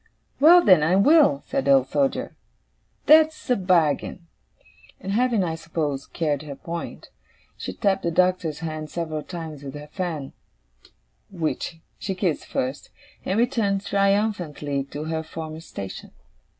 [0.39, 2.35] 'Well, then, I will!' said the Old Soldier.
[3.05, 4.25] 'That's a bargain.'
[4.99, 7.11] And having, I suppose, carried her point,
[7.55, 10.33] she tapped the Doctor's hand several times with her fan
[11.29, 12.89] (which she kissed first),
[13.25, 16.09] and returned triumphantly to her former station.